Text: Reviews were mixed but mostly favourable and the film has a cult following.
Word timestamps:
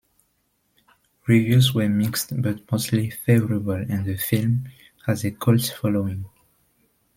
Reviews 1.27 1.75
were 1.75 1.87
mixed 1.87 2.41
but 2.41 2.71
mostly 2.71 3.11
favourable 3.11 3.73
and 3.73 4.03
the 4.03 4.17
film 4.17 4.67
has 5.05 5.23
a 5.23 5.29
cult 5.29 5.61
following. 5.79 6.25